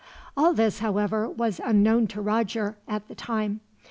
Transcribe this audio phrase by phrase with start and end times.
[0.35, 3.61] All this, however, was unknown to Roger at the time.